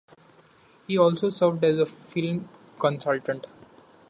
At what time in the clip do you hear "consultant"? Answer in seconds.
2.79-3.45